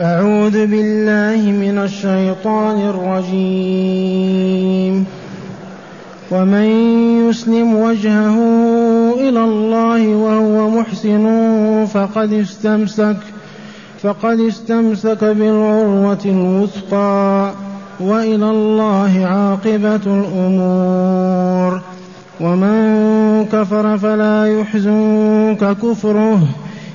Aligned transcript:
أعوذ 0.00 0.66
بالله 0.66 1.50
من 1.50 1.78
الشيطان 1.78 2.80
الرجيم. 2.94 5.04
ومن 6.30 6.64
يسلم 7.28 7.74
وجهه 7.74 8.36
إلى 9.14 9.44
الله 9.44 10.08
وهو 10.08 10.70
محسن 10.70 11.26
فقد 11.86 12.32
استمسك 12.32 13.16
فقد 14.02 14.40
استمسك 14.40 15.24
بالعروة 15.24 16.18
الوثقى 16.24 17.52
وإلى 18.00 18.50
الله 18.50 19.26
عاقبة 19.26 20.06
الأمور. 20.06 21.80
ومن 22.40 22.78
كفر 23.52 23.98
فلا 23.98 24.60
يحزنك 24.60 25.76
كفره. 25.82 26.40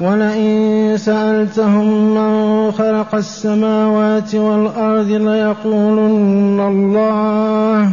ولئن 0.00 0.96
سألتهم 0.96 2.14
من 2.14 2.72
خلق 2.72 3.14
السماوات 3.14 4.34
والأرض 4.34 5.08
ليقولن 5.08 6.60
الله 6.60 7.92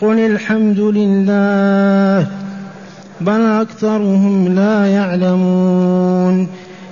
قل 0.00 0.18
الحمد 0.18 0.78
لله 0.78 2.26
بل 3.20 3.40
أكثرهم 3.40 4.48
لا 4.48 4.86
يعلمون. 4.86 6.48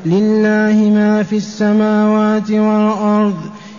لله 0.07 0.91
ما 0.95 1.23
في 1.23 1.37
السماوات 1.37 2.51
والأرض 2.51 3.37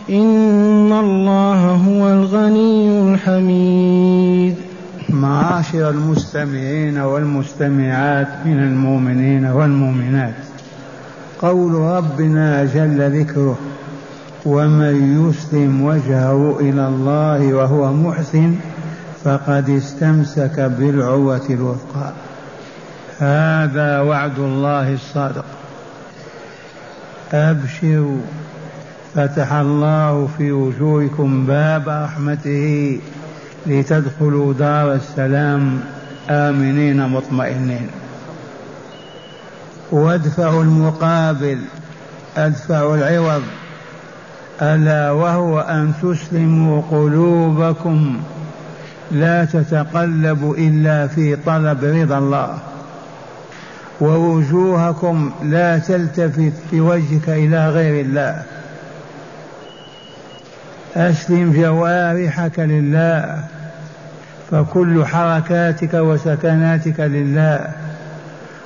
إن 0.10 0.92
الله 0.92 1.72
هو 1.72 2.14
الغني 2.14 3.14
الحميد. 3.14 4.56
معاشر 5.10 5.90
المستمعين 5.90 6.98
والمستمعات 6.98 8.28
من 8.46 8.60
المؤمنين 8.60 9.46
والمؤمنات. 9.46 10.53
قول 11.44 11.74
ربنا 11.74 12.66
جل 12.66 13.20
ذكره 13.20 13.58
ومن 14.46 14.96
يسلم 15.30 15.86
وجهه 15.86 16.60
إلى 16.60 16.88
الله 16.88 17.54
وهو 17.54 17.94
محسن 17.94 18.56
فقد 19.24 19.70
استمسك 19.70 20.60
بالعروة 20.60 21.46
الوثقى. 21.50 22.12
هذا 23.20 24.00
وعد 24.00 24.40
الله 24.40 24.94
الصادق. 24.94 25.46
أبشروا 27.34 28.22
فتح 29.16 29.54
الله 29.54 30.28
في 30.38 30.52
وجوهكم 30.52 31.46
باب 31.46 31.90
رحمته 31.90 33.00
لتدخلوا 33.66 34.54
دار 34.54 34.94
السلام 34.94 35.80
آمنين 36.30 37.08
مطمئنين. 37.10 38.03
وادفعوا 39.94 40.64
المقابل 40.64 41.58
أدفعوا 42.38 42.98
العوض. 42.98 43.44
ألا 44.62 45.12
وهو 45.12 45.60
أن 45.60 45.94
تسلموا 46.04 46.82
قلوبكم 46.92 48.20
لا 49.12 49.46
تتقلب 49.46 50.56
إلا 50.58 51.08
في 51.08 51.36
طلب 51.36 51.84
رضا 51.84 52.18
الله. 52.18 52.58
ووجوهكم 54.02 55.32
لا 55.44 55.78
تلتفت 55.80 56.54
بوجهك 56.72 57.30
إلى 57.30 57.70
غير 57.70 58.06
الله. 58.06 58.44
أسلم 60.96 61.54
جوارحك 61.54 62.60
لله 62.60 63.44
فكل 64.52 65.06
حركاتك 65.06 65.94
وسكناتك 65.94 67.00
لله. 67.00 67.83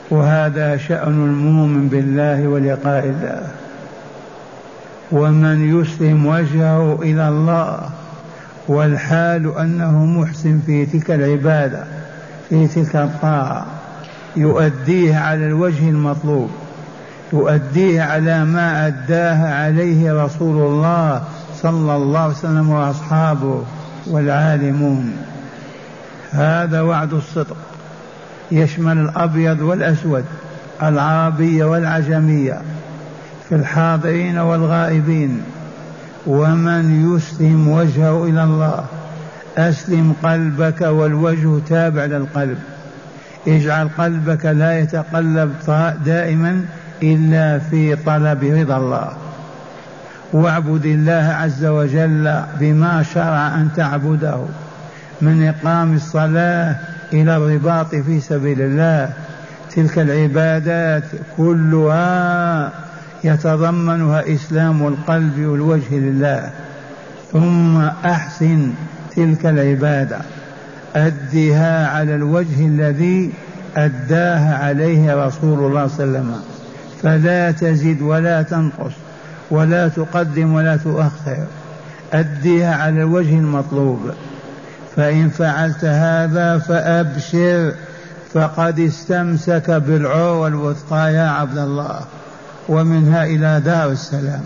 وهذا 0.09 0.77
شأن 0.77 1.25
المؤمن 1.25 1.87
بالله 1.87 2.47
ولقاء 2.47 3.05
الله. 3.05 3.47
ومن 5.11 5.81
يسلم 5.81 6.25
وجهه 6.25 6.99
إلى 7.01 7.29
الله 7.29 7.89
والحال 8.67 9.57
أنه 9.57 10.05
محسن 10.05 10.59
في 10.65 10.85
تلك 10.85 11.11
العبادة 11.11 11.83
في 12.49 12.67
تلك 12.67 12.95
الطاعة. 12.95 13.65
يؤديه 14.35 15.17
على 15.17 15.47
الوجه 15.47 15.89
المطلوب. 15.89 16.49
يؤديه 17.33 18.01
على 18.01 18.45
ما 18.45 18.87
أداه 18.87 19.53
عليه 19.53 20.25
رسول 20.25 20.71
الله 20.71 21.23
صلى 21.61 21.95
الله 21.95 22.19
عليه 22.19 22.31
وسلم 22.33 22.69
وأصحابه 22.69 23.63
والعالمون. 24.07 25.13
هذا 26.31 26.81
وعد 26.81 27.13
الصدق. 27.13 27.57
يشمل 28.51 28.97
الأبيض 28.97 29.61
والأسود 29.61 30.25
العربية 30.83 31.65
والعجمية 31.65 32.61
في 33.49 33.55
الحاضرين 33.55 34.37
والغائبين. 34.37 35.41
ومن 36.27 37.15
يسلم 37.15 37.67
وجهه 37.67 38.23
إلى 38.25 38.43
الله 38.43 38.85
أسلم 39.57 40.13
قلبك 40.23 40.81
والوجه 40.81 41.59
تابع 41.69 42.05
للقلب. 42.05 42.57
اجعل 43.47 43.89
قلبك 43.97 44.45
لا 44.45 44.79
يتقلب 44.79 45.53
دائما 46.05 46.65
إلا 47.03 47.59
في 47.59 47.95
طلب 47.95 48.43
رضا 48.43 48.77
الله. 48.77 49.09
واعبد 50.33 50.85
الله 50.85 51.35
عز 51.41 51.65
وجل 51.65 52.41
بما 52.59 53.03
شرع 53.03 53.55
أن 53.55 53.69
تعبده. 53.75 54.39
من 55.21 55.47
إقام 55.47 55.95
الصلاة 55.95 56.75
إلى 57.13 57.37
الرباط 57.37 57.95
في 57.95 58.19
سبيل 58.19 58.61
الله. 58.61 59.13
تلك 59.75 59.99
العبادات 59.99 61.03
كلها 61.37 62.71
يتضمنها 63.23 64.33
إسلام 64.35 64.87
القلب 64.87 65.39
والوجه 65.39 65.91
لله. 65.91 66.49
ثم 67.33 67.77
أحسن 68.05 68.71
تلك 69.15 69.45
العبادة. 69.45 70.19
أدها 70.95 71.87
على 71.87 72.15
الوجه 72.15 72.65
الذي 72.67 73.31
أداها 73.77 74.57
عليه 74.57 75.25
رسول 75.25 75.59
الله 75.59 75.87
صلى 75.87 76.05
الله 76.05 76.19
عليه 76.19 76.29
وسلم. 76.29 76.35
فلا 77.01 77.51
تزد 77.51 78.01
ولا 78.01 78.41
تنقص 78.41 78.93
ولا 79.51 79.87
تقدم 79.87 80.53
ولا 80.53 80.77
تؤخر. 80.77 81.45
أديها 82.13 82.75
على 82.75 83.01
الوجه 83.01 83.33
المطلوب. 83.33 83.99
فإن 84.97 85.29
فعلت 85.29 85.85
هذا 85.85 86.57
فأبشر 86.57 87.73
فقد 88.33 88.79
استمسك 88.79 89.71
بالعروة 89.71 90.47
الوثقى 90.47 91.13
يا 91.13 91.29
عبد 91.29 91.57
الله. 91.57 91.99
ومنها 92.69 93.25
إلى 93.25 93.61
دار 93.65 93.91
السلام. 93.91 94.41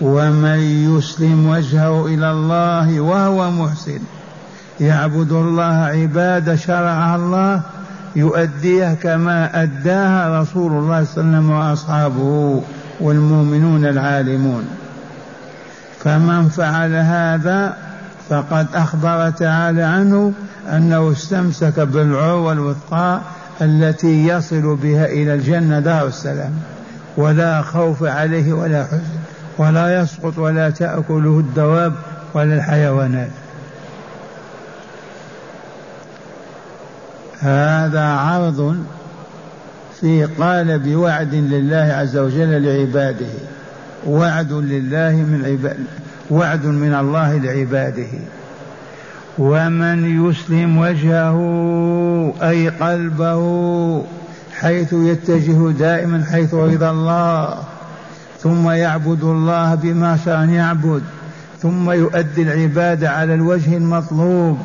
ومن 0.00 0.58
يسلم 0.96 1.48
وجهه 1.48 2.06
إلى 2.06 2.30
الله 2.30 3.00
وهو 3.00 3.50
محسن. 3.50 4.00
يعبد 4.80 5.32
الله 5.32 5.74
عبادة 5.74 6.56
شرعها 6.56 7.16
الله 7.16 7.62
يؤديها 8.16 8.94
كما 8.94 9.62
أداها 9.62 10.40
رسول 10.40 10.72
الله 10.72 11.04
صلى 11.04 11.24
الله 11.24 11.36
عليه 11.36 11.46
وسلم 11.46 11.50
وأصحابه 11.50 12.62
والمؤمنون 13.00 13.86
العالمون. 13.86 14.64
فمن 16.04 16.48
فعل 16.48 16.94
هذا 16.94 17.83
فقد 18.30 18.66
أخبر 18.74 19.30
تعالى 19.30 19.82
عنه 19.82 20.32
أنه 20.72 21.12
استمسك 21.12 21.80
بالعروة 21.80 22.52
الوثقى 22.52 23.20
التي 23.60 24.28
يصل 24.28 24.76
بها 24.76 25.06
إلى 25.06 25.34
الجنة 25.34 25.80
دار 25.80 26.06
السلام. 26.06 26.52
ولا 27.16 27.62
خوف 27.62 28.02
عليه 28.02 28.52
ولا 28.52 28.84
حزن 28.84 29.02
ولا 29.58 30.02
يسقط 30.02 30.38
ولا 30.38 30.70
تأكله 30.70 31.38
الدواب 31.38 31.92
ولا 32.34 32.54
الحيوانات. 32.54 33.30
هذا 37.40 38.04
عرض 38.04 38.84
في 40.00 40.24
قالب 40.24 40.96
وعد 40.96 41.34
لله 41.34 41.94
عز 41.94 42.16
وجل 42.16 42.62
لعباده. 42.62 43.26
وعد 44.06 44.52
لله 44.52 45.10
من 45.10 45.44
عباد 45.46 46.03
وعد 46.30 46.66
من 46.66 46.94
الله 46.94 47.38
لعباده. 47.38 48.12
ومن 49.38 50.28
يسلم 50.28 50.78
وجهه 50.78 51.38
أي 52.42 52.68
قلبه 52.68 53.42
حيث 54.60 54.92
يتجه 54.92 55.70
دائما 55.70 56.24
حيث 56.32 56.54
رضا 56.54 56.90
الله 56.90 57.58
ثم 58.40 58.70
يعبد 58.70 59.22
الله 59.22 59.74
بما 59.74 60.18
شاء 60.24 60.42
أن 60.42 60.50
يعبد 60.50 61.02
ثم 61.62 61.90
يؤدي 61.90 62.42
العبادة 62.42 63.10
على 63.10 63.34
الوجه 63.34 63.76
المطلوب 63.76 64.58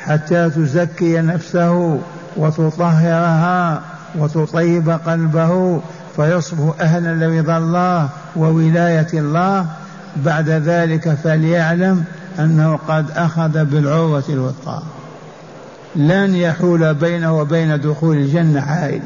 حتى 0.00 0.50
تزكي 0.50 1.20
نفسه 1.20 2.00
وتطهرها 2.36 3.82
وتطيب 4.18 4.90
قلبه 4.90 5.80
فيصبح 6.16 6.74
أهلا 6.80 7.26
لرضا 7.26 7.58
الله 7.58 8.08
وولاية 8.36 9.08
الله 9.14 9.66
بعد 10.16 10.48
ذلك 10.48 11.14
فليعلم 11.14 12.04
أنه 12.38 12.78
قد 12.88 13.10
أخذ 13.10 13.64
بالعروة 13.64 14.24
الوثقى. 14.28 14.82
لن 15.96 16.34
يحول 16.34 16.94
بينه 16.94 17.38
وبين 17.38 17.80
دخول 17.80 18.16
الجنة 18.16 18.60
حائل 18.60 19.02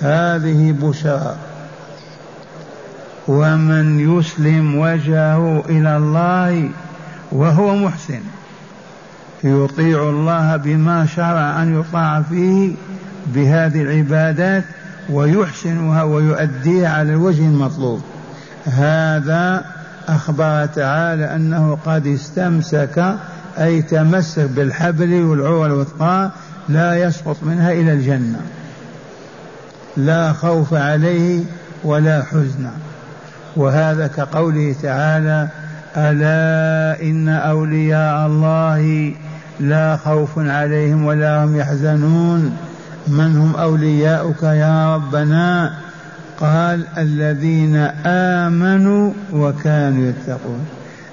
هذه 0.00 0.74
بشرى. 0.82 1.36
ومن 3.28 4.18
يسلم 4.18 4.78
وجهه 4.78 5.62
إلى 5.68 5.96
الله 5.96 6.70
وهو 7.32 7.76
محسن 7.76 8.20
يطيع 9.44 10.02
الله 10.02 10.56
بما 10.56 11.06
شرع 11.06 11.62
أن 11.62 11.80
يطاع 11.80 12.22
فيه 12.22 12.74
بهذه 13.26 13.82
العبادات 13.82 14.64
ويحسنها 15.10 16.02
ويؤديها 16.02 16.88
على 16.88 17.12
الوجه 17.12 17.42
المطلوب. 17.42 18.02
هذا 18.66 19.64
أخبر 20.08 20.66
تعالى 20.66 21.34
أنه 21.34 21.78
قد 21.86 22.06
استمسك 22.06 23.14
أي 23.58 23.82
تمسك 23.82 24.50
بالحبل 24.50 25.22
والعروة 25.22 25.66
الوثقى 25.66 26.30
لا 26.68 26.94
يسقط 26.94 27.36
منها 27.42 27.72
إلى 27.72 27.92
الجنة. 27.92 28.40
لا 29.96 30.32
خوف 30.32 30.74
عليه 30.74 31.44
ولا 31.84 32.22
حزن. 32.22 32.70
وهذا 33.56 34.06
كقوله 34.06 34.74
تعالى 34.82 35.48
ألا 35.96 37.02
إن 37.02 37.28
أولياء 37.28 38.26
الله 38.26 39.12
لا 39.60 39.96
خوف 39.96 40.38
عليهم 40.38 41.04
ولا 41.04 41.44
هم 41.44 41.56
يحزنون. 41.56 42.56
من 43.08 43.36
هم 43.36 43.56
أولياؤك 43.56 44.42
يا 44.42 44.94
ربنا؟ 44.94 45.72
قال 46.40 46.86
الذين 46.98 47.76
آمنوا 48.06 49.12
وكانوا 49.32 50.08
يتقون. 50.08 50.66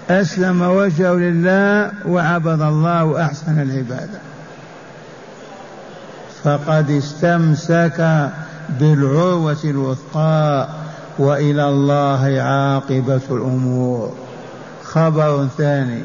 أسلم 0.10 0.62
وجهه 0.62 1.14
لله 1.14 1.92
وعبد 2.08 2.62
الله 2.62 3.06
وأحسن 3.06 3.62
العبادة. 3.62 4.20
فقد 6.44 6.90
استمسك 6.90 8.30
بالعروة 8.80 9.64
الوثقى 9.64 10.68
وإلى 11.20 11.70
الله 11.70 12.42
عاقبة 12.42 13.22
الأمور. 13.32 14.14
خبر 14.84 15.48
ثاني 15.58 16.02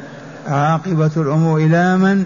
عاقبة 0.47 1.11
الأمور 1.17 1.59
إلى 1.59 1.97
من؟ 1.97 2.25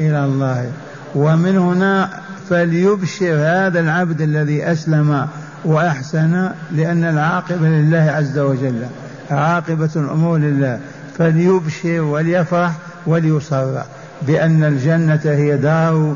إلى 0.00 0.24
الله. 0.24 0.72
ومن 1.14 1.58
هنا 1.58 2.08
فليبشر 2.48 3.34
هذا 3.34 3.80
العبد 3.80 4.20
الذي 4.20 4.72
أسلم 4.72 5.26
وأحسن 5.66 6.50
لأن 6.72 7.04
العاقبة 7.04 7.68
لله 7.68 8.10
عز 8.10 8.38
وجل 8.38 8.86
عاقبة 9.30 9.90
الأمور 9.96 10.38
لله. 10.38 10.80
فليبشر 11.18 12.00
وليفرح 12.00 12.72
وليصر 13.06 13.80
بأن 14.22 14.64
الجنة 14.64 15.20
هي 15.24 15.56
دار 15.56 16.14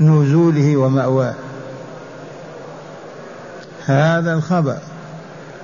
نزوله 0.00 0.76
ومأواه. 0.76 1.34
هذا 3.86 4.32
الخبر 4.34 4.76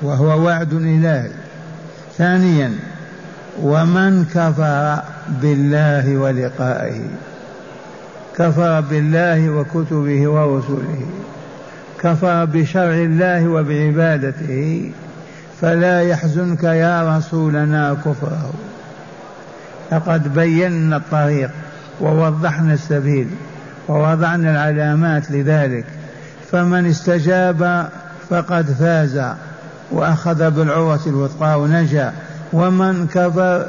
وهو 0.03 0.45
وعد 0.45 0.73
إلهي. 0.73 1.31
ثانيا 2.19 2.73
ومن 3.63 4.25
كفر 4.25 5.03
بالله 5.43 6.17
ولقائه 6.17 7.01
كفر 8.37 8.81
بالله 8.81 9.51
وكتبه 9.51 10.29
ورسله. 10.29 11.07
كفر 12.03 12.45
بشرع 12.45 12.95
الله 12.95 13.49
وبعبادته 13.49 14.93
فلا 15.61 16.03
يحزنك 16.03 16.65
يا 16.65 17.17
رسولنا 17.17 17.97
كفره. 18.05 18.53
لقد 19.93 20.35
بينا 20.35 20.97
الطريق 20.97 21.51
ووضحنا 22.01 22.75
السبيل 22.75 23.29
ووضعنا 23.89 24.51
العلامات 24.51 25.31
لذلك 25.31 25.85
فمن 26.53 26.87
استجاب 26.87 27.89
فقد 28.31 28.67
فاز 28.67 29.23
وأخذ 29.93 30.51
بالعروة 30.51 31.01
الوثقى 31.07 31.61
ونجا 31.61 32.13
ومن 32.53 33.07
كفر 33.07 33.67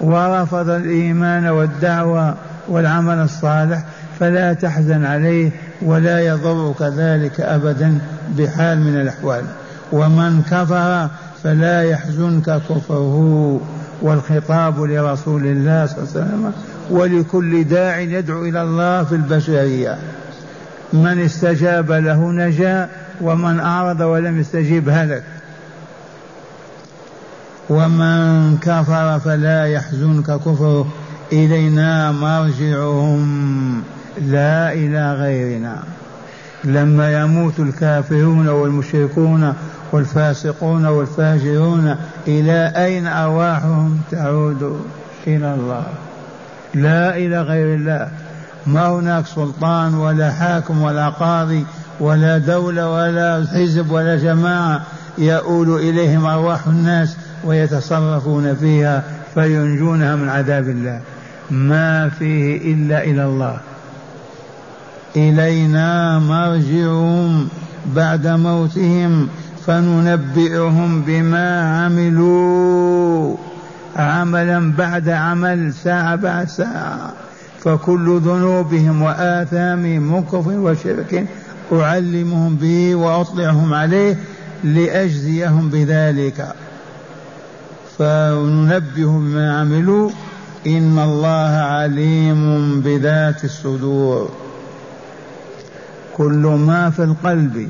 ورفض 0.00 0.68
الإيمان 0.68 1.46
والدعوة 1.46 2.34
والعمل 2.68 3.18
الصالح 3.18 3.82
فلا 4.22 4.52
تحزن 4.52 5.04
عليه 5.04 5.50
ولا 5.82 6.20
يضرك 6.20 6.82
ذلك 6.82 7.40
ابدا 7.40 7.98
بحال 8.38 8.80
من 8.80 9.00
الأحوال. 9.00 9.44
ومن 9.92 10.42
كفر 10.42 11.08
فلا 11.44 11.82
يحزنك 11.82 12.44
كفره 12.44 13.60
والخطاب 14.02 14.80
لرسول 14.80 15.46
الله 15.46 15.86
صلى 15.86 15.98
الله 15.98 16.08
عليه 16.14 16.20
وسلم 16.20 16.52
ولكل 16.90 17.64
داع 17.64 17.98
يدعو 17.98 18.44
إلى 18.44 18.62
الله 18.62 19.04
في 19.04 19.14
البشرية. 19.14 19.98
من 20.92 21.18
استجاب 21.18 21.92
له 21.92 22.32
نجا 22.32 22.88
ومن 23.20 23.60
أعرض 23.60 24.00
ولم 24.00 24.40
يستجيب 24.40 24.88
هلك. 24.88 25.22
ومن 27.70 28.58
كفر 28.58 29.18
فلا 29.18 29.66
يحزنك 29.66 30.26
كفره. 30.26 30.92
إلينا 31.32 32.12
مرجعهم. 32.12 33.82
لا 34.32 34.72
إلى 34.72 35.12
غيرنا. 35.12 35.82
لما 36.64 37.22
يموت 37.22 37.60
الكافرون 37.60 38.48
والمشركون 38.48 39.54
والفاسقون 39.92 40.86
والفاجرون 40.86 41.96
إلى 42.28 42.72
أين 42.76 43.06
أرواحهم 43.06 44.00
تعود 44.10 44.80
إلى 45.26 45.54
الله؟ 45.54 45.86
لا 46.74 47.16
إلى 47.16 47.40
غير 47.40 47.74
الله. 47.74 48.08
ما 48.66 48.88
هناك 48.88 49.26
سلطان 49.26 49.94
ولا 49.94 50.32
حاكم 50.32 50.82
ولا 50.82 51.08
قاضي 51.08 51.64
ولا 52.00 52.38
دولة 52.38 52.90
ولا 52.90 53.46
حزب 53.54 53.90
ولا 53.90 54.16
جماعة 54.16 54.82
يؤول 55.18 55.80
إليهم 55.80 56.26
أرواح 56.26 56.66
الناس 56.66 57.16
ويتصرفون 57.44 58.54
فيها 58.54 59.02
فينجونها 59.34 60.16
من 60.16 60.28
عذاب 60.28 60.68
الله. 60.68 61.00
ما 61.50 62.08
فيه 62.08 62.74
إلا 62.74 63.04
إلى 63.04 63.24
الله. 63.24 63.60
إلينا 65.16 66.18
مرجعهم 66.18 67.48
بعد 67.96 68.26
موتهم 68.26 69.28
فننبئهم 69.66 71.02
بما 71.02 71.80
عملوا 71.84 73.36
عملا 73.96 74.72
بعد 74.72 75.08
عمل 75.08 75.72
ساعة 75.72 76.16
بعد 76.16 76.48
ساعة. 76.48 77.12
فكل 77.64 78.20
ذنوبهم 78.20 79.02
وآثامهم 79.02 80.02
من 80.02 80.22
كفر 80.22 80.50
وشرك 80.50 81.26
أعلمهم 81.72 82.56
به 82.56 82.94
وأطلعهم 82.94 83.74
عليه 83.74 84.18
لأجزيهم 84.64 85.68
بذلك. 85.68 86.54
فننبههم 87.98 89.30
بما 89.30 89.60
عملوا. 89.60 90.10
إن 90.66 90.98
الله 90.98 91.50
عليم 91.50 92.80
بذات 92.80 93.44
الصدور. 93.44 94.30
كل 96.16 96.60
ما 96.66 96.90
في 96.90 97.04
القلب 97.04 97.68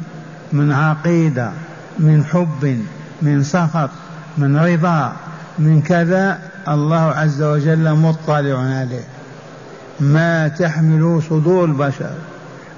من 0.52 0.72
عقيدة 0.72 1.50
من 1.98 2.24
حب 2.24 2.78
من 3.22 3.42
سخط 3.42 3.90
من 4.38 4.56
رضا 4.56 5.12
من 5.58 5.82
كذا 5.82 6.38
الله 6.68 6.96
عز 6.96 7.42
وجل 7.42 7.94
مطلع 7.94 8.58
عليه. 8.58 9.04
ما 10.00 10.48
تحمل 10.48 11.22
صدور 11.30 11.64
البشر 11.64 12.14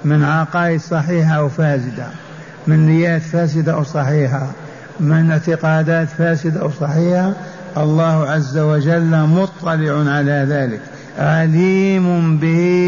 من 0.05 0.23
عقائد 0.23 0.79
صحيحة 0.79 1.33
أو 1.33 1.49
فاسدة 1.49 2.07
من 2.67 2.85
نيات 2.85 3.21
فاسدة 3.21 3.73
أو 3.73 3.83
صحيحة 3.83 4.47
من 4.99 5.31
اعتقادات 5.31 6.07
فاسدة 6.09 6.61
أو 6.61 6.71
صحيحة 6.71 7.33
الله 7.77 8.29
عز 8.29 8.57
وجل 8.57 9.27
مطلع 9.27 10.11
على 10.11 10.45
ذلك. 10.49 10.79
عليم 11.17 12.37
به 12.37 12.84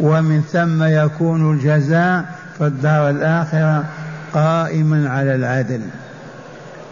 ومن 0.00 0.42
ثم 0.52 0.82
يكون 0.82 1.52
الجزاء 1.54 2.24
في 2.58 2.66
الدار 2.66 3.10
الآخرة 3.10 3.84
قائما 4.34 5.10
على 5.10 5.34
العدل. 5.34 5.80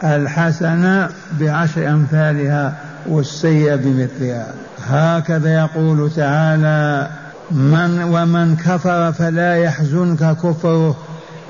الحسنة 0.05 1.09
بعشر 1.41 1.89
أمثالها 1.89 2.77
والسيئة 3.07 3.77
بمثلها. 3.77 4.47
هكذا 4.87 5.55
يقول 5.55 6.11
تعالى 6.11 7.09
من 7.51 8.03
ومن 8.03 8.57
كفر 8.57 9.13
فلا 9.13 9.57
يحزنك 9.57 10.37
كفره. 10.37 10.97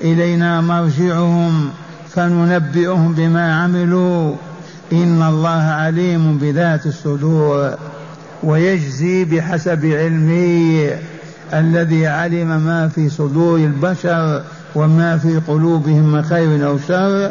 إلينا 0.00 0.60
مرجعهم 0.60 1.70
فننبئهم 2.08 3.14
بما 3.14 3.62
عملوا. 3.62 4.34
إن 4.92 5.22
الله 5.22 5.62
عليم 5.62 6.38
بذات 6.38 6.86
الصدور. 6.86 7.74
ويجزي 8.42 9.24
بحسب 9.24 9.86
علمه. 9.86 11.15
الذي 11.54 12.06
علم 12.06 12.48
ما 12.48 12.88
في 12.88 13.08
صدور 13.08 13.58
البشر 13.58 14.42
وما 14.74 15.18
في 15.18 15.40
قلوبهم 15.48 16.12
من 16.12 16.22
خير 16.22 16.66
أو 16.66 16.78
شر 16.78 17.30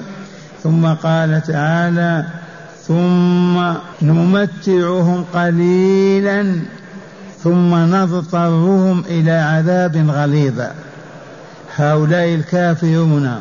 ثم 0.64 0.86
قال 0.86 1.42
تعالى 1.48 2.26
ثم 2.88 3.60
نمتعهم 4.02 5.26
قليلا 5.34 6.56
ثم 7.44 7.76
نضطرهم 7.76 9.04
إلى 9.10 9.32
عذاب 9.32 10.10
غليظ. 10.10 10.62
هؤلاء 11.76 12.36
الكافرون 12.36 13.32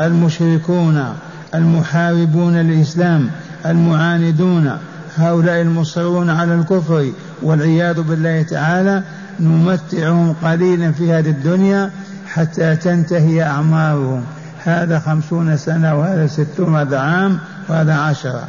المشركون 0.00 1.14
المحاربون 1.54 2.56
للإسلام 2.56 3.30
المعاندون 3.66 4.78
هؤلاء 5.16 5.62
المصرون 5.62 6.30
على 6.30 6.54
الكفر 6.54 7.12
والعياذ 7.42 8.02
بالله 8.02 8.42
تعالى 8.42 9.02
نمتعهم 9.40 10.34
قليلا 10.44 10.92
في 10.92 11.12
هذه 11.12 11.30
الدنيا 11.30 11.90
حتى 12.26 12.76
تنتهي 12.76 13.42
أعمارهم. 13.42 14.24
هذا 14.64 14.98
خمسون 14.98 15.56
سنة 15.56 15.98
وهذا 15.98 16.26
ستون 16.26 16.76
هذا 16.76 16.98
عام 16.98 17.38
وهذا 17.68 17.94
عشرة 17.94 18.44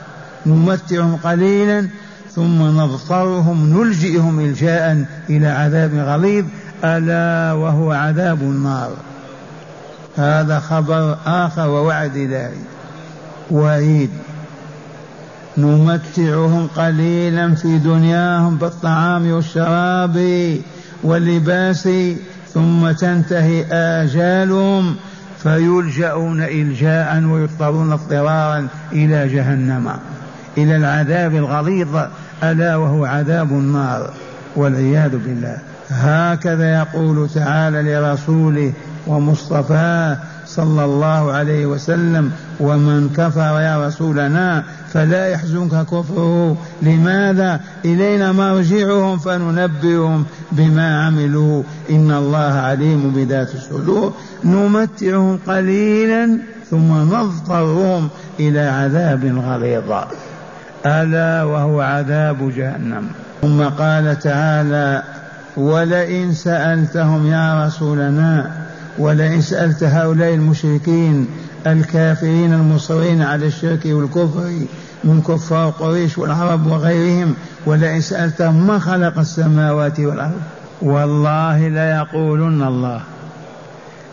نمتعهم 0.46 1.15
قليلا 1.15 1.88
ثم 2.36 2.63
نضطرهم 2.63 3.74
نلجئهم 3.74 4.39
إلجاء 4.39 5.06
إلى 5.30 5.48
عذاب 5.48 5.94
غليظ 5.96 6.46
ألا 6.84 7.54
وهو 7.54 7.92
عذاب 7.92 8.42
النار. 8.42 8.92
هذا 10.18 10.60
خبر 10.60 11.18
آخر 11.25 11.70
ووعد 11.70 12.15
إلهي. 12.15 12.51
وعيد. 13.51 14.10
نمتعهم 15.57 16.67
قليلا 16.75 17.55
في 17.55 17.77
دنياهم 17.77 18.55
بالطعام 18.55 19.31
والشراب 19.31 20.17
واللباس 21.03 21.89
ثم 22.53 22.91
تنتهي 22.91 23.65
آجالهم 23.71 24.95
فيلجأون 25.43 26.41
إلجاء 26.41 27.24
ويضطرون 27.24 27.91
اضطرارا 27.91 28.67
إلى 28.91 29.27
جهنم 29.27 29.91
إلى 30.57 30.75
العذاب 30.75 31.35
الغليظ 31.35 31.97
ألا 32.43 32.75
وهو 32.75 33.05
عذاب 33.05 33.51
النار 33.51 34.09
والعياذ 34.55 35.17
بالله. 35.17 35.57
هكذا 35.89 36.75
يقول 36.75 37.29
تعالى 37.29 37.81
لرسوله 37.81 38.74
ومصطفاه 39.07 40.17
صلى 40.55 40.85
الله 40.85 41.31
عليه 41.31 41.65
وسلم 41.65 42.31
ومن 42.59 43.09
كفر 43.17 43.59
يا 43.62 43.88
رسولنا 43.88 44.63
فلا 44.93 45.27
يحزنك 45.27 45.85
كفره. 45.85 46.57
لماذا؟ 46.81 47.59
إلينا 47.85 48.31
مرجعهم 48.31 49.17
فننبئهم 49.17 50.25
بما 50.51 51.05
عملوا. 51.05 51.63
إن 51.89 52.12
الله 52.12 52.53
عليم 52.53 53.12
بذات 53.15 53.55
الصدور. 53.55 54.13
نمتعهم 54.43 55.39
قليلا 55.47 56.38
ثم 56.69 56.93
نضطرهم 56.93 58.09
إلى 58.39 58.59
عذاب 58.59 59.25
غليظ. 59.25 59.93
ألا 60.85 61.43
وهو 61.43 61.81
عذاب 61.81 62.51
جهنم. 62.55 63.07
ثم 63.41 63.63
قال 63.63 64.19
تعالى 64.19 65.03
ولئن 65.57 66.33
سألتهم 66.33 67.27
يا 67.27 67.65
رسولنا 67.65 68.64
ولئن 68.97 69.41
سألت 69.41 69.83
هؤلاء 69.83 70.33
المشركين 70.33 71.27
الكافرين 71.67 72.53
المصرين 72.53 73.21
على 73.21 73.47
الشرك 73.47 73.85
والكفر 73.85 74.51
من 75.03 75.21
كفار 75.21 75.69
قريش 75.69 76.17
والعرب 76.17 76.67
وغيرهم 76.67 77.33
ولئن 77.65 78.01
سألتهم 78.01 78.67
ما 78.67 78.79
خلق 78.79 79.19
السماوات 79.19 79.99
والأرض؟ 79.99 80.41
والله 80.81 81.67
ليقولن 81.67 82.63
الله 82.63 83.01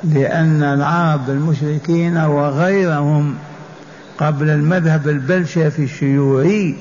لأن 0.05 0.63
العرب 0.63 1.31
المشركين 1.31 2.17
وغيرهم 2.17 3.35
قبل 4.19 4.51
المذهب 4.51 5.09
البلشفي 5.09 5.83
الشيوعي 5.83 6.75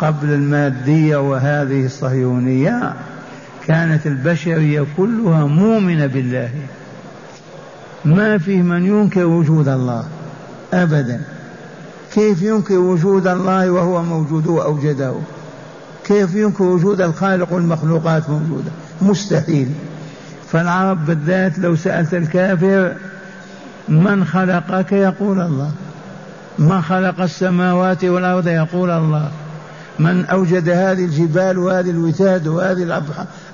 قبل 0.00 0.30
المادية 0.30 1.16
وهذه 1.16 1.84
الصهيونية 1.86 2.92
كانت 3.66 4.06
البشرية 4.06 4.84
كلها 4.96 5.44
مؤمنة 5.46 6.06
بالله. 6.06 6.50
ما 8.04 8.38
فيه 8.38 8.62
من 8.62 8.86
ينكر 8.86 9.26
وجود 9.26 9.68
الله 9.68 10.04
أبدا. 10.72 11.20
كيف 12.14 12.42
ينكر 12.42 12.78
وجود 12.78 13.26
الله 13.26 13.70
وهو 13.70 14.02
موجود 14.02 14.46
وأوجده 14.46 15.12
كيف 16.04 16.34
ينكر 16.34 16.64
وجود 16.64 17.00
الخالق 17.00 17.52
والمخلوقات 17.52 18.30
موجودة؟ 18.30 18.70
مستحيل. 19.02 19.68
فالعرب 20.50 21.06
بالذات 21.06 21.58
لو 21.58 21.76
سألت 21.76 22.14
الكافر 22.14 22.92
من 23.88 24.24
خلقك؟ 24.24 24.92
يقول 24.92 25.40
الله. 25.40 25.70
من 26.58 26.82
خلق 26.82 27.20
السماوات 27.20 28.04
والأرض؟ 28.04 28.46
يقول 28.46 28.90
الله. 28.90 29.30
من 29.98 30.24
أوجد 30.24 30.68
هذه 30.68 31.04
الجبال 31.04 31.58
وهذه 31.58 31.90
الوتاد 31.90 32.46
وهذه 32.48 33.02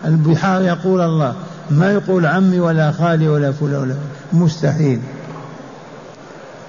البحار؟ 0.04 0.62
يقول 0.62 1.00
الله. 1.00 1.34
ما 1.70 1.92
يقول 1.92 2.26
عمي 2.26 2.60
ولا 2.60 2.92
خالي 2.92 3.28
ولا 3.28 3.52
فلان 3.52 3.80
ولا 3.82 3.94
مستحيل. 4.32 5.00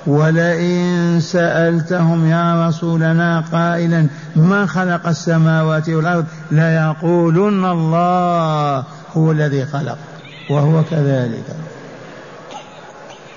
ولئن 0.07 1.19
سألتهم 1.21 2.25
يا 2.25 2.67
رسولنا 2.67 3.43
قائلا 3.51 4.07
من 4.35 4.67
خلق 4.67 5.07
السماوات 5.07 5.89
والأرض؟ 5.89 6.25
ليقولن 6.51 7.65
الله 7.65 8.83
هو 9.13 9.31
الذي 9.31 9.65
خلق 9.65 9.97
وهو 10.49 10.83
كذلك. 10.83 11.55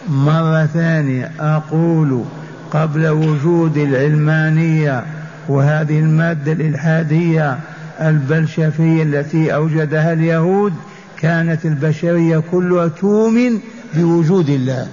مرة 0.08 0.66
ثانية 0.66 1.30
أقول 1.40 2.24
قبل 2.72 3.08
وجود 3.08 3.76
العلمانية 3.76 5.04
وهذه 5.48 5.98
المادة 5.98 6.52
الإلحادية 6.52 7.58
البلشفية 8.00 9.02
التي 9.02 9.54
أوجدها 9.54 10.12
اليهود 10.12 10.72
كانت 11.18 11.66
البشرية 11.66 12.38
كلها 12.50 12.88
تؤمن 12.88 13.58
بوجود 13.94 14.48
الله. 14.48 14.88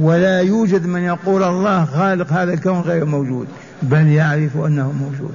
ولا 0.00 0.40
يوجد 0.40 0.86
من 0.86 1.00
يقول 1.00 1.42
الله 1.42 1.84
خالق 1.84 2.32
هذا 2.32 2.52
الكون 2.52 2.80
غير 2.80 3.04
موجود 3.04 3.46
بل 3.82 4.06
يعرف 4.06 4.56
أنه 4.56 4.92
موجود. 4.92 5.34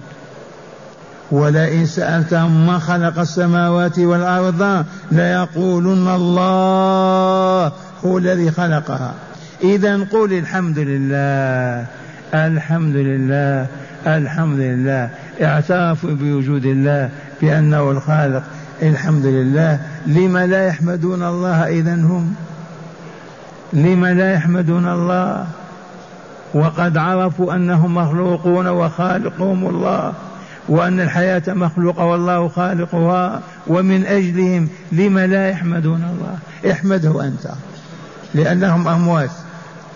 ولئن 1.32 1.86
سألتهم 1.86 2.68
من 2.68 2.80
خلق 2.80 3.20
السماوات 3.20 4.00
والأرض 4.00 4.86
ليقولن 5.12 6.08
الله 6.08 7.72
هو 8.06 8.18
الذي 8.18 8.52
خلقها. 8.52 9.14
إذا 9.64 10.04
قل 10.12 10.34
الحمد 10.34 10.80
لله 10.80 11.86
الحمد 12.34 12.96
لله 12.96 13.68
الحمد 14.08 14.60
لله. 14.60 15.10
اعترفوا 15.42 16.10
بوجود 16.10 16.66
الله 16.66 17.10
بأنه 17.42 17.92
الخالق. 17.92 18.44
الحمد 18.82 19.26
لله. 19.26 19.80
لم 20.08 20.38
لا 20.38 20.68
يحمدون 20.68 21.24
الله 21.24 21.68
إذا 21.68 21.94
هم؟ 21.94 22.34
لم 23.74 24.06
لا 24.06 24.34
يحمدون 24.34 24.88
الله؟ 24.88 25.48
وقد 26.54 26.98
عرفوا 26.98 27.56
أنهم 27.56 27.96
مخلوقون 27.96 28.68
وخالقهم 28.68 29.70
الله 29.70 30.14
وأن 30.70 31.00
الحياة 31.00 31.44
مخلوقة 31.48 32.06
والله 32.06 32.48
خالقها. 32.48 33.42
ومن 33.68 34.06
أجلهم 34.06 34.70
لم 34.92 35.20
لا 35.20 35.50
يحمدون 35.50 36.04
الله؟ 36.04 36.72
احمده 36.72 37.24
أنت 37.24 37.52
لأنهم 38.34 38.88
أموات. 38.88 39.32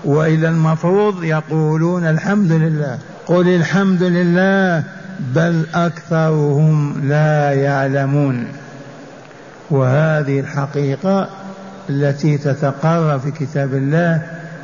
وإلى 0.05 0.49
المفروض 0.49 1.23
يقولون 1.23 2.03
الحمد 2.03 2.51
لله. 2.51 2.97
قل 3.25 3.47
الحمد 3.47 4.03
لله 4.03 4.83
بل 5.35 5.65
أكثرهم 5.73 7.01
لا 7.07 7.53
يعلمون. 7.53 8.60
وهذه 9.71 10.39
الحقيقة 10.39 11.29
التي 11.89 12.37
تتقرر 12.37 13.19
في 13.19 13.31
كتاب 13.31 13.73
الله 13.73 14.21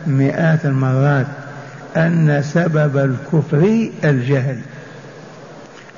مئات 0.07 0.65
المرات 0.65 1.27
أن 1.97 2.41
سبب 2.43 2.97
الكفر 2.97 3.89
الجهل 4.03 4.57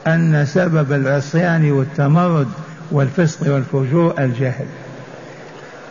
أن 0.08 0.46
سبب 0.46 0.94
العصيان 0.94 1.72
والتمرد 1.72 2.48
والفسق 2.92 3.54
والفجور 3.54 4.14
الجهل. 4.20 4.66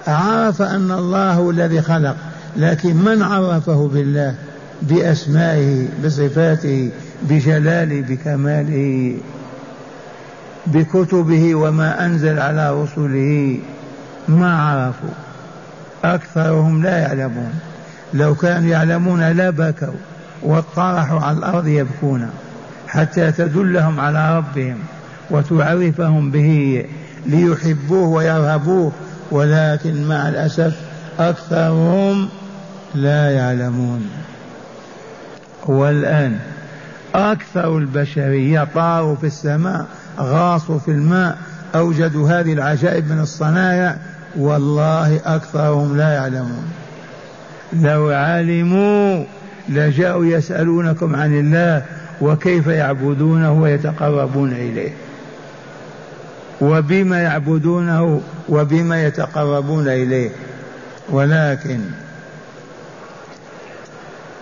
عرف 0.06 0.62
أن 0.62 0.90
الله 0.90 1.32
هو 1.32 1.50
الذي 1.50 1.82
خلق 1.82 2.16
لكن 2.56 2.96
من 2.96 3.22
عرفه 3.22 3.88
بالله؟ 3.88 4.34
بأسمائه 4.82 5.88
بصفاته 6.04 6.90
بجلاله 7.22 8.00
بكماله؟ 8.00 9.14
بكتبه 10.72 11.54
وما 11.54 12.06
أنزل 12.06 12.38
على 12.38 12.82
رسله. 12.82 13.58
ما 14.28 14.62
عرفوا؟ 14.62 15.14
أكثرهم 16.04 16.82
لا 16.82 16.98
يعلمون. 16.98 17.52
لو 18.14 18.34
كانوا 18.34 18.70
يعلمون 18.70 19.32
لبكوا 19.32 19.94
واطرحوا 20.42 21.20
على 21.20 21.38
الأرض 21.38 21.66
يبكون 21.66 22.30
حتى 22.88 23.32
تدلهم 23.32 24.00
على 24.00 24.38
ربهم 24.38 24.78
وتعرفهم 25.30 26.30
به 26.30 26.84
ليحبوه 27.26 28.08
ويرهبوه. 28.08 28.92
ولكن 29.30 30.08
مع 30.08 30.28
الأسف 30.28 30.74
أكثرهم 31.18 32.28
لا 32.94 33.30
يعلمون. 33.30 34.10
والآن 35.66 36.38
أكثر 37.14 37.78
البشرية 37.78 38.68
طاروا 38.74 39.16
في 39.16 39.26
السماء. 39.26 39.86
غاصوا 40.20 40.78
في 40.78 40.90
الماء 40.90 41.38
أوجدوا 41.74 42.28
هذه 42.28 42.52
العجائب 42.52 43.12
من 43.12 43.20
الصنايع 43.20 43.96
والله 44.36 45.20
أكثرهم 45.24 45.96
لا 45.96 46.12
يعلمون. 46.12 46.64
لو 47.72 48.08
علموا 48.08 49.24
لجاءوا 49.68 50.24
يسألونكم 50.24 51.16
عن 51.16 51.38
الله 51.38 51.82
وكيف 52.20 52.66
يعبدونه 52.66 53.52
ويتقربون 53.52 54.52
إليه. 54.52 54.92
وبما 56.60 57.22
يعبدونه 57.22 58.20
وبما 58.48 59.04
يتقربون 59.04 59.88
إليه. 59.88 60.30
ولكن 61.10 61.80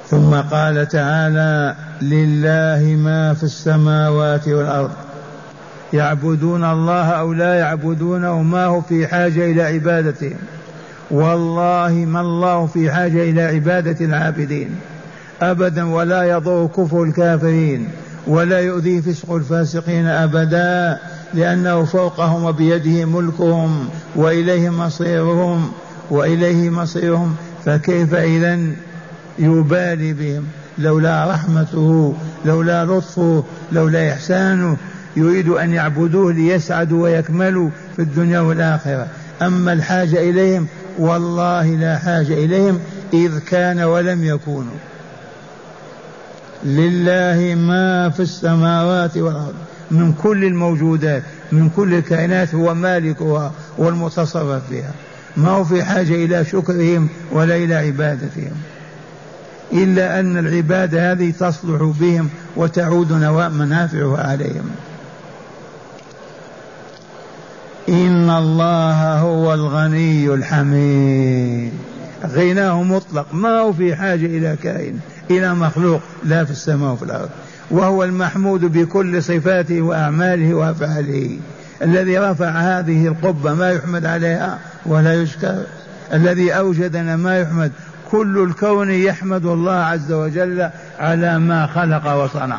ثم 0.09 0.35
قال 0.35 0.89
تعالى 0.89 1.75
لله 2.03 2.97
ما 2.97 3.35
في 3.35 3.43
السماوات 3.43 4.49
والأرض. 4.49 5.06
يعبدون 5.93 6.65
الله 6.65 7.05
أو 7.05 7.33
لا 7.33 7.55
يعبدونه 7.55 8.43
ما 8.43 8.65
هو 8.65 8.81
في 8.81 9.07
حاجة 9.07 9.51
إلى 9.51 9.63
عبادتهم 9.63 10.39
والله 11.11 11.93
ما 11.93 12.21
الله 12.21 12.67
في 12.67 12.91
حاجة 12.91 13.31
إلى 13.31 13.43
عبادة 13.43 14.05
العابدين. 14.05 14.71
أبدا 15.43 15.85
ولا 15.85 16.23
يضر 16.23 16.67
كفر 16.67 17.03
الكافرين 17.03 17.89
ولا 18.27 18.61
يؤذي 18.61 19.03
فسق 19.03 19.33
الفاسقين 19.33 20.07
أبدا 20.07 20.99
لأنه 21.35 21.85
فوقهم 21.85 22.45
وبيده 22.45 23.05
ملكهم 23.05 23.89
وإليه 24.17 24.71
مصيرهم 24.71 25.73
وإليه 26.11 26.71
مصيرهم. 26.71 27.37
فكيف 27.65 28.15
إذا 28.15 28.59
يبالي 29.39 30.13
بهم؟ 30.13 30.45
لولا 30.79 31.31
رحمته 31.31 32.15
لولا 32.45 32.85
لطفه 32.85 33.45
لولا 33.73 34.13
إحسانه 34.13 34.77
يريد 35.17 35.49
أن 35.49 35.73
يعبدوه 35.73 36.33
ليسعدوا 36.33 37.03
ويكملوا 37.03 37.71
في 37.97 38.03
الدنيا 38.03 38.41
والآخرة. 38.41 39.07
أما 39.43 39.73
الحاجة 39.73 40.31
إليهم 40.31 40.67
والله 40.99 41.67
لا 41.67 41.99
حاجة 41.99 42.33
إليهم 42.45 42.81
إذ 43.13 43.39
كان 43.39 43.81
ولم 43.81 44.25
يكونوا. 44.25 44.77
لله 46.65 47.55
ما 47.55 48.11
في 48.11 48.21
السماوات 48.21 49.17
والأرض. 49.17 49.55
من 49.91 50.13
كل 50.13 50.45
الموجودات 50.45 51.23
من 51.53 51.71
كل 51.77 51.95
الكائنات 51.95 52.55
هو 52.55 52.75
مالكها 52.75 53.53
والمتصرف 53.79 54.69
فيها 54.69 54.91
ما 55.37 55.51
هو 55.51 55.65
في 55.65 55.85
حاجة 55.85 56.15
إلى 56.25 56.45
شكرهم 56.45 57.09
ولا 57.33 57.57
إلى 57.57 57.75
عبادتهم. 57.75 58.53
إلا 59.73 60.21
أن 60.21 60.39
العبادة 60.39 61.13
هذه 61.13 61.31
تصلح 61.31 61.83
بهم 62.01 62.29
وتعود 62.57 63.13
منافعها 63.13 64.27
عليهم. 64.31 64.71
إن 67.89 68.31
الله 68.31 69.19
هو 69.19 69.55
الغني 69.55 70.35
الحميد. 70.35 71.73
غناه 72.27 72.83
مطلق. 72.83 73.27
ما 73.33 73.49
هو 73.49 73.73
في 73.73 73.97
حاجة 73.97 74.27
إلى 74.27 74.57
كائن 74.63 74.99
إلى 75.31 75.55
مخلوق 75.55 76.01
لا 76.25 76.45
في 76.45 76.51
السماء 76.51 76.93
وفي 76.93 77.03
الأرض. 77.03 77.29
وهو 77.71 78.05
المحمود 78.05 78.61
بكل 78.61 79.23
صفاته 79.23 79.83
وأعماله 79.83 80.55
وأفعاله. 80.55 81.39
الذي 81.83 82.19
رفع 82.19 82.51
هذه 82.51 83.07
القبة 83.07 83.55
ما 83.55 83.71
يحمد 83.71 84.07
عليها 84.07 84.59
ولا 84.87 85.23
يشكر. 85.23 85.63
الذي 86.13 86.53
أوجدنا 86.53 87.17
ما 87.17 87.39
يحمد. 87.39 87.73
كل 88.11 88.39
الكون 88.51 88.91
يحمد 88.91 89.47
الله 89.47 89.73
عز 89.73 90.13
وجل 90.13 90.71
على 90.99 91.39
ما 91.39 91.67
خلق 91.67 92.15
وصنع. 92.15 92.59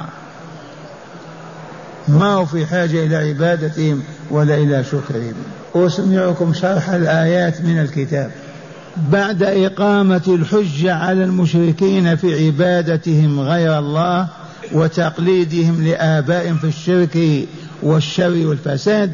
ما 2.07 2.33
هو 2.33 2.45
في 2.45 2.65
حاجة 2.65 3.05
إلى 3.05 3.15
عبادتهم 3.15 4.03
ولا 4.31 4.55
إلى 4.55 4.83
شكرهم. 4.83 5.33
أسمعكم 5.75 6.53
شرح 6.53 6.89
الآيات 6.89 7.61
من 7.61 7.79
الكتاب. 7.79 8.31
بعد 9.11 9.43
إقامة 9.43 10.21
الحجة 10.27 10.93
على 10.93 11.23
المشركين 11.23 12.15
في 12.15 12.45
عبادتهم 12.45 13.39
غير 13.39 13.79
الله 13.79 14.27
وتقليدهم 14.71 15.83
لآبائهم 15.87 16.57
في 16.57 16.67
الشرك 16.67 17.47
والشر 17.83 18.47
والفساد 18.47 19.11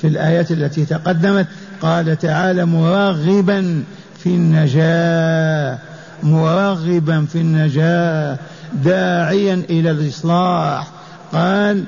في 0.00 0.06
الآيات 0.06 0.50
التي 0.50 0.84
تقدمت 0.84 1.46
قال 1.80 2.18
تعالى 2.18 2.64
مرغبا 2.64 3.84
في 4.18 4.26
النجاة 4.26 5.78
مرغبا 6.22 7.26
في 7.32 7.38
النجاة 7.38 8.38
داعيا 8.84 9.62
إلى 9.70 9.90
الإصلاح. 9.90 10.90
قال 11.32 11.84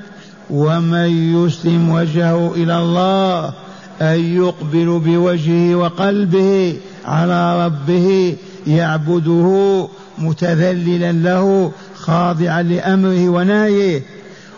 ومن 0.49 1.35
يسلم 1.35 1.89
وجهه 1.89 2.53
إلى 2.55 2.77
الله 2.77 3.53
أن 4.01 4.19
يقبل 4.19 5.01
بوجهه 5.05 5.75
وقلبه 5.75 6.77
على 7.05 7.65
ربه 7.65 8.35
يعبده 8.67 9.87
متذللا 10.17 11.11
له 11.11 11.71
خاضعا 11.95 12.61
لأمره 12.61 13.29
ونهيه 13.29 14.01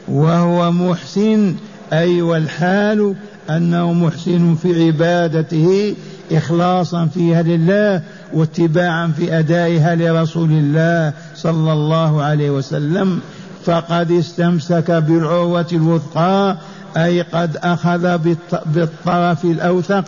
وهو 0.08 0.71
محسن 0.71 1.56
أي 1.93 2.21
والحال 2.21 3.15
أنه 3.49 3.93
محسن 3.93 4.56
في 4.56 4.86
عبادته 4.86 5.95
إخلاصا 6.32 7.06
فيها 7.06 7.41
لله 7.41 8.01
واتباعا 8.34 9.08
في 9.17 9.39
أدائها 9.39 9.95
لرسول 9.95 10.51
الله 10.51 11.13
صلى 11.36 11.73
الله 11.73 12.21
عليه 12.21 12.49
وسلم 12.49 13.19
فقد 13.65 14.12
استمسك 14.12 14.91
بالعروة 14.91 15.65
الوثقى 15.74 16.58
أي 16.97 17.21
قد 17.21 17.58
أخذ 17.58 18.17
بالطرف 18.65 19.45
الأوثق. 19.45 20.06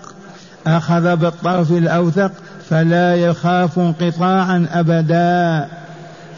أخذ 0.68 1.16
بالطرف 1.16 1.72
الأوثق 1.72 2.32
فلا 2.70 3.16
يخاف 3.16 3.80
انقطاعا 3.80 4.68
أبدا. 4.72 5.68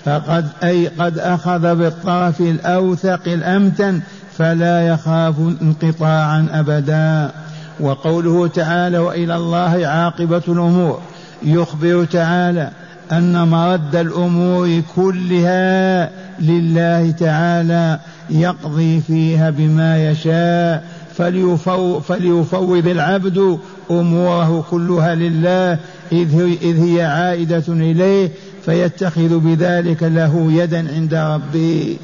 فقد 0.06 0.48
أي 0.64 0.88
قد 0.88 1.20
أخذ 1.20 1.76
بالطرف 1.76 2.42
الأوثق 2.42 3.22
الأمتن 3.28 4.02
فلا 4.38 4.88
يخاف 4.88 5.36
انقطاعا 5.62 6.48
أبدا. 6.52 7.32
وقوله 7.80 8.48
تعالى 8.48 8.98
وإلى 8.98 9.36
الله 9.36 9.88
عاقبة 9.88 10.42
الأمور. 10.48 11.00
يخبر 11.44 12.06
تعالى 12.06 12.70
أن 13.12 13.48
مرد 13.48 13.96
الأمور 13.96 14.82
كلها 14.96 16.10
لله 16.40 17.12
تعالى 17.12 18.00
يقضي 18.30 19.02
فيها 19.02 19.50
بما 19.50 20.12
يشاء 20.12 20.84
فليفو 21.18 22.00
فليفوض 22.00 22.88
العبد 22.88 23.60
أموره 23.92 24.66
كلها 24.72 25.16
لله 25.16 25.80
إذ 26.12 26.84
هي 26.84 27.04
عائدة 27.04 27.64
إليه 27.68 28.30
فيتخذ 28.66 29.40
بذلك 29.40 30.04
له 30.04 30.52
يدا 30.52 30.96
عند 30.96 31.14
ربه. 31.14 31.98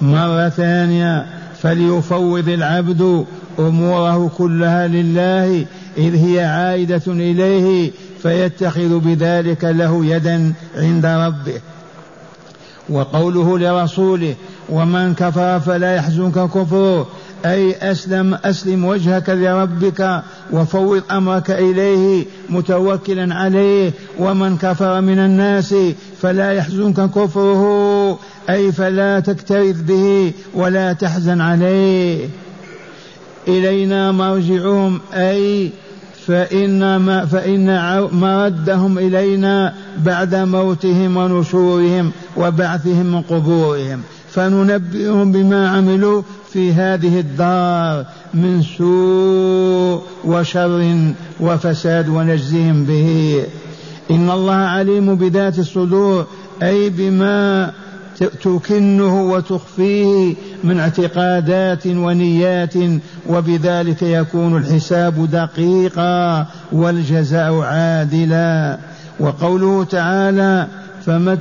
مرة 0.00 0.48
ثانية 0.48 1.26
فليفوض 1.62 2.48
العبد 2.48 3.24
أموره 3.58 4.30
كلها 4.38 4.86
لله 4.88 5.66
إذ 5.98 6.26
هي 6.26 6.44
عائدة 6.44 7.02
إليه 7.06 7.90
فيتخذ 8.22 8.98
بذلك 8.98 9.64
له 9.64 10.06
يدا 10.06 10.52
عند 10.76 11.06
ربه. 11.06 11.60
وقوله 12.88 13.58
لرسوله 13.58 14.34
ومن 14.68 15.14
كفر 15.14 15.60
فلا 15.60 15.94
يحزنك 15.94 16.50
كفره 16.50 17.06
أي 17.44 17.72
أسلم 17.90 18.38
أسلم 18.44 18.84
وجهك 18.84 19.30
لربك 19.30 20.22
وفوض 20.52 21.02
أمرك 21.10 21.50
إليه 21.50 22.24
متوكلا 22.50 23.34
عليه 23.34 23.92
ومن 24.18 24.56
كفر 24.58 25.00
من 25.00 25.18
الناس 25.18 25.74
فلا 26.22 26.52
يحزنك 26.52 27.10
كفره 27.10 28.18
أي 28.50 28.72
فلا 28.72 29.20
تكترث 29.20 29.80
به 29.80 30.32
ولا 30.54 30.92
تحزن 30.92 31.40
عليه. 31.40 32.28
إلينا 33.48 34.12
مرجعهم 34.12 35.00
أي 35.14 35.70
فإن, 36.26 36.96
ما 36.96 37.26
فإن 37.26 37.66
مردهم 38.12 38.98
إلينا 38.98 39.74
بعد 39.98 40.34
موتهم 40.34 41.16
ونشورهم 41.16 42.10
وبعثهم 42.36 43.06
من 43.06 43.20
قبورهم. 43.22 44.00
فننبئهم 44.30 45.32
بما 45.32 45.68
عملوا 45.68 46.22
في 46.52 46.72
هذه 46.72 47.20
الدار 47.20 48.06
من 48.34 48.62
سوء 48.78 50.02
وشر 50.24 51.12
وفساد 51.40 52.08
ونجزيهم 52.08 52.84
به. 52.84 53.44
إن 54.10 54.30
الله 54.30 54.54
عليم 54.54 55.14
بذات 55.14 55.58
الصدور 55.58 56.26
أي 56.62 56.90
بما 56.90 57.72
تكنه 58.18 59.22
وتخفيه 59.22 60.34
من 60.64 60.80
اعتقادات 60.80 61.86
ونيات 61.86 62.74
وبذلك 63.28 64.02
يكون 64.02 64.56
الحساب 64.56 65.30
دقيقا 65.30 66.46
والجزاء 66.72 67.60
عادلا. 67.60 68.78
وقوله 69.20 69.84
تعالى 69.84 70.66
فمت 71.06 71.38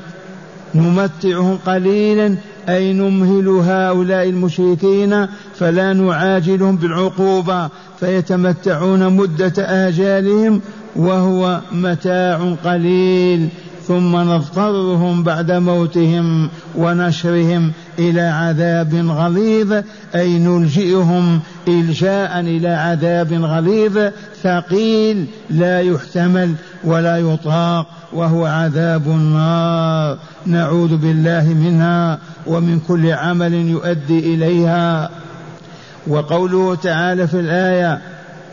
نمتعهم 0.75 1.57
قليلا 1.65 2.36
أي 2.69 2.93
نمهل 2.93 3.47
هؤلاء 3.47 4.29
المشركين 4.29 5.27
فلا 5.55 5.93
نعاجلهم 5.93 6.75
بالعقوبة 6.75 7.69
فيتمتعون 7.99 9.13
مدة 9.13 9.53
آجالهم 9.57 10.62
وهو 10.95 11.62
متاع 11.71 12.55
قليل. 12.65 13.49
ثم 13.88 14.15
نضطرهم 14.15 15.24
بعد 15.24 15.52
موتهم 15.52 16.50
ونشرهم 16.76 17.72
إلى 18.00 18.22
عذاب 18.22 18.96
غليظ 18.96 19.84
أي 20.15 20.39
نلجئهم 20.39 21.39
الجاء 21.67 22.39
إلى 22.39 22.70
عذاب 22.70 23.34
غليظ 23.34 24.00
ثقيل 24.44 25.26
لا 25.50 25.82
يحتمل 25.82 26.54
ولا 26.84 27.17
يطاق 27.17 27.88
وهو 28.13 28.46
عذاب 28.46 29.08
النار. 29.08 30.17
نعوذ 30.46 30.98
بالله 30.98 31.44
منها 31.44 32.20
ومن 32.48 32.80
كل 32.80 33.12
عمل 33.12 33.54
يؤدي 33.54 34.20
إليها. 34.20 35.10
وقوله 36.08 36.76
تعالى 36.76 37.28
في 37.28 37.39
الآية 37.39 38.02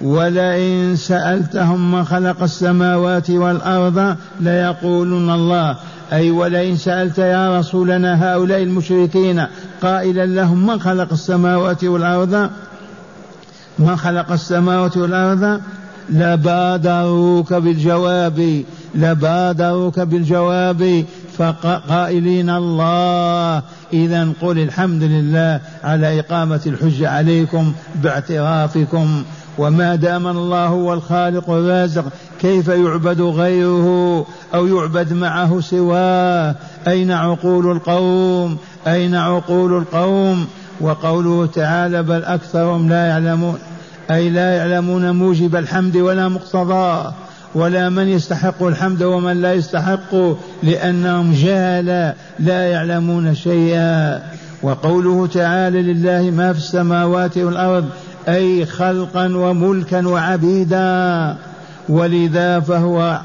ولئن 0.02 0.96
سألتهم 0.96 1.92
من 1.92 2.04
خلق 2.04 2.42
السماوات 2.42 3.30
والأرض 3.30 4.16
ليقولن 4.40 5.30
الله. 5.30 5.76
أي 6.12 6.30
ولئن 6.30 6.76
سألت 6.76 7.18
يا 7.18 7.58
رسولنا 7.58 8.32
هؤلاء 8.32 8.62
المشركين 8.62 9.46
قائلا 9.82 10.26
لهم 10.26 10.66
من 10.66 10.80
خلق 10.80 11.12
السماوات 11.12 11.84
والأرض؟ 11.84 12.50
من 13.78 13.96
خلق 13.96 14.32
السماوات 14.32 14.96
والأرض؟ 14.96 15.60
لبادروك 16.10 17.54
بالجواب 17.54 18.62
لبادروك 18.94 20.00
بالجواب 20.00 21.04
فقائلين 21.38 22.50
الله. 22.50 23.62
إذا 23.92 24.28
قل 24.42 24.58
الحمد 24.58 25.02
لله 25.02 25.60
على 25.84 26.20
إقامة 26.20 26.60
الحجة 26.66 27.10
عليكم 27.10 27.72
باعترافكم. 28.02 29.22
وما 29.58 29.94
دام 29.94 30.26
الله 30.26 30.66
هو 30.66 30.92
الخالق 30.94 31.50
الرازق 31.50 32.04
كيف 32.40 32.68
يعبد 32.68 33.20
غيره 33.20 34.26
أو 34.54 34.66
يعبد 34.66 35.12
معه 35.12 35.60
سواه؟ 35.60 36.54
أين 36.88 37.10
عقول 37.10 37.70
القوم؟ 37.70 38.56
أين 38.86 39.14
عقول 39.14 39.78
القوم؟ 39.78 40.46
وقوله 40.80 41.46
تعالى 41.46 42.02
بل 42.02 42.24
أكثرهم 42.24 42.88
لا 42.88 43.06
يعلمون 43.06 43.58
أي 44.10 44.30
لا 44.30 44.56
يعلمون 44.56 45.10
موجب 45.10 45.56
الحمد 45.56 45.96
ولا 45.96 46.28
مقتضاه 46.28 47.14
ولا 47.54 47.88
من 47.88 48.08
يستحق 48.08 48.62
الحمد 48.62 49.02
ومن 49.02 49.42
لا 49.42 49.54
يستحق 49.54 50.14
لأنهم 50.62 51.32
جهلا 51.32 52.14
لا 52.38 52.62
يعلمون 52.62 53.34
شيئا. 53.34 54.22
وقوله 54.62 55.26
تعالى 55.26 55.82
لله 55.82 56.30
ما 56.30 56.52
في 56.52 56.58
السماوات 56.58 57.38
والأرض 57.38 57.88
أي 58.28 58.66
خلقا 58.66 59.36
وملكا 59.36 60.06
وعبيدا 60.06 61.36
ولذا 61.88 62.60
فهو 62.60 63.20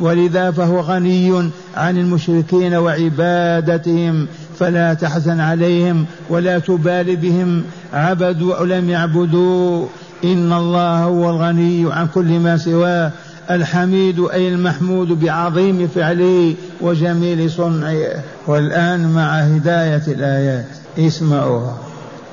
ولذا 0.00 0.50
فهو 0.50 0.80
غني 0.80 1.50
عن 1.76 1.96
المشركين 1.96 2.74
وعبادتهم 2.74 4.26
فلا 4.58 4.94
تحزن 4.94 5.40
عليهم 5.40 6.04
ولا 6.30 6.58
تبال 6.58 7.16
بهم 7.16 7.64
عبدوا 7.92 8.56
أو 8.56 8.64
لم 8.64 8.90
يعبدوا. 8.90 9.86
إن 10.24 10.52
الله 10.52 11.02
هو 11.02 11.30
الغني 11.30 11.92
عن 11.92 12.06
كل 12.14 12.38
ما 12.38 12.56
سواه 12.56 13.10
الحميد 13.50 14.20
أي 14.20 14.48
المحمود 14.48 15.08
بعظيم 15.08 15.88
فعله 15.94 16.54
وجميل 16.80 17.50
صنعه. 17.50 18.22
والآن 18.46 19.12
مع 19.12 19.38
هداية 19.38 20.02
الآيات 20.08 20.66
اسمعوها. 20.98 21.78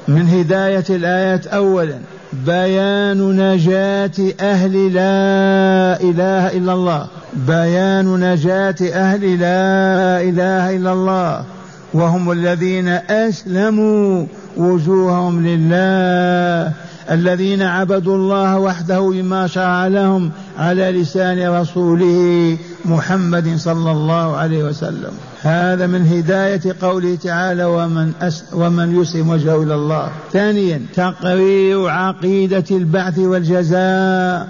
من 0.07 0.27
هداية 0.27 0.85
الآيات. 0.89 1.47
أولا 1.47 1.97
بيان 2.45 3.37
نجاة 3.37 4.11
أهل 4.39 4.93
لا 4.93 6.01
إله 6.01 6.57
إلا 6.57 6.73
الله. 6.73 7.07
بيان 7.33 8.33
نجاة 8.33 8.75
أهل 8.81 9.39
لا 9.39 10.21
إله 10.21 10.75
إلا 10.75 10.93
الله. 10.93 11.45
وهم 11.93 12.31
الذين 12.31 12.87
أسلموا 12.87 14.25
وجوههم 14.57 15.47
لله. 15.47 16.71
الذين 17.11 17.61
عبدوا 17.61 18.15
الله 18.15 18.59
وحده 18.59 18.99
بما 18.99 19.47
شرع 19.47 19.87
لهم 19.87 20.31
على 20.57 20.91
لسان 20.91 21.49
رسوله 21.49 22.57
محمد 22.85 23.57
صلى 23.57 23.91
الله 23.91 24.35
عليه 24.35 24.63
وسلم. 24.63 25.11
هذا 25.41 25.87
من 25.87 26.07
هداية 26.07 26.75
قوله 26.81 27.15
تعالى 27.15 27.63
ومن 27.63 28.11
أس 28.21 28.43
ومن 28.53 29.01
يسلم 29.01 29.29
وجهه 29.29 29.63
إلى 29.63 29.75
الله. 29.75 30.09
ثانيا 30.33 30.81
تقرير 30.95 31.87
عقيدة 31.87 32.63
البعث 32.71 33.19
والجزاء. 33.19 34.47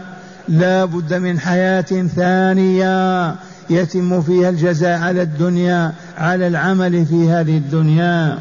لا 0.50 0.86
بد 0.86 1.14
من 1.14 1.40
حياة 1.40 2.08
ثانية 2.16 3.36
يتم 3.70 4.22
فيها 4.22 4.50
الجزاء 4.50 5.00
على 5.00 5.22
الدنيا 5.22 5.92
على 6.18 6.48
العمل 6.48 7.06
في 7.06 7.30
هذه 7.30 7.58
الدنيا. 7.58 8.38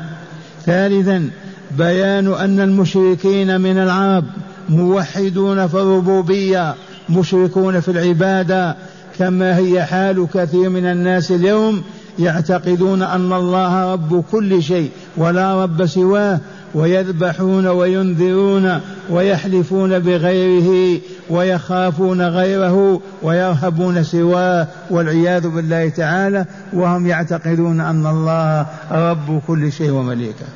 ثالثا 0.67 1.31
بيان 1.79 2.33
أن 2.33 2.61
المشركين 2.61 3.61
من 3.61 3.79
العرب 3.79 4.25
موحدون 4.69 5.67
في 5.67 5.75
الربوبية 5.75 6.75
مشركون 7.09 7.81
في 7.81 7.91
العبادة. 7.91 8.77
كما 9.19 9.57
هي 9.57 9.85
حال 9.85 10.27
كثير 10.35 10.69
من 10.69 10.85
الناس 10.85 11.31
اليوم 11.33 11.83
يعتقدون 12.19 13.03
أن 13.03 13.33
الله 13.33 13.93
رب 13.93 14.25
كل 14.33 14.63
شيء 14.63 14.91
ولا 15.17 15.63
رب 15.63 15.87
سواه 15.87 16.41
ويذبحون 16.75 17.67
وينذرون 17.67 18.81
ويحلفون 19.11 19.99
بغيره 19.99 21.01
ويخافون 21.31 22.23
غيره 22.23 23.01
ويرهبون 23.23 24.03
سواه 24.05 24.67
والعياذ 24.91 25.49
بالله 25.49 25.89
تعالى. 25.89 26.45
وهم 26.73 27.07
يعتقدون 27.07 27.81
أن 27.81 28.07
الله 28.07 28.67
رب 28.91 29.43
كل 29.47 29.73
شيء 29.73 29.91
ومليكه. 29.91 30.47